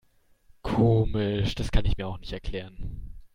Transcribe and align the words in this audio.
Komisch, 0.63 1.53
das 1.53 1.69
kann 1.71 1.85
ich 1.85 1.95
mir 1.95 2.07
auch 2.07 2.17
nicht 2.17 2.33
erklären. 2.33 3.13